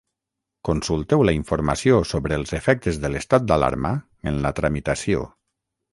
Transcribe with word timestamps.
Consulteu 0.69 1.25
la 1.29 1.35
informació 1.39 1.99
sobre 2.13 2.39
els 2.41 2.55
efectes 2.61 2.99
de 3.05 3.11
l'estat 3.17 3.45
d'alarma 3.53 3.93
en 4.33 4.41
la 4.47 4.57
tramitació. 4.61 5.29